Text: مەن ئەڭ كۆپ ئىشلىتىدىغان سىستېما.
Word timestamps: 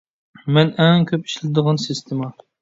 مەن 0.55 0.71
ئەڭ 0.85 1.05
كۆپ 1.11 1.29
ئىشلىتىدىغان 1.29 1.81
سىستېما. 1.85 2.33